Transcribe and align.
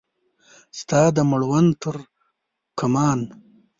ستا 0.79 1.01
د 1.15 1.17
مړوند 1.29 1.69
ترکمان 1.83 3.19